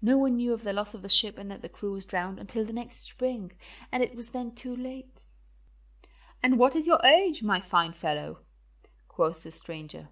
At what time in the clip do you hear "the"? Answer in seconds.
0.62-0.72, 1.02-1.08, 1.60-1.68, 2.64-2.72, 9.42-9.50